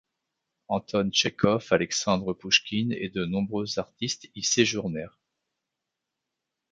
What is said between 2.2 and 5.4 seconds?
Pouchkine et de nombreux artistes y séjournèrent.